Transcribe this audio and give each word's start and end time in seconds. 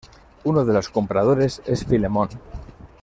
Uno 0.45 0.65
de 0.65 0.73
los 0.73 0.89
compradores 0.89 1.61
es 1.67 1.85
Filemón. 1.85 2.29